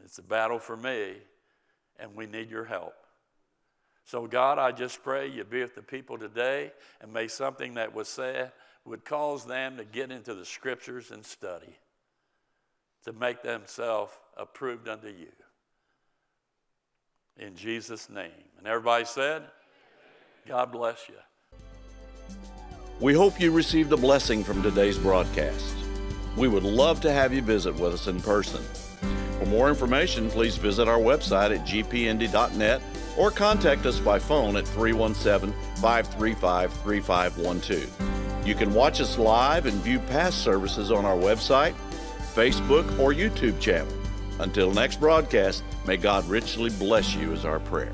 [0.03, 1.13] It's a battle for me,
[1.99, 2.93] and we need your help.
[4.03, 7.93] So, God, I just pray you be with the people today, and may something that
[7.93, 8.51] was said
[8.83, 11.77] would cause them to get into the scriptures and study
[13.05, 15.31] to make themselves approved unto you.
[17.37, 18.31] In Jesus' name.
[18.57, 19.43] And everybody said,
[20.47, 21.15] God bless you.
[22.99, 25.75] We hope you received a blessing from today's broadcast.
[26.37, 28.61] We would love to have you visit with us in person.
[29.39, 32.81] For more information, please visit our website at gpnd.net
[33.17, 38.47] or contact us by phone at 317 535 3512.
[38.47, 41.73] You can watch us live and view past services on our website,
[42.33, 43.91] Facebook, or YouTube channel.
[44.41, 47.93] Until next broadcast, may God richly bless you, is our prayer.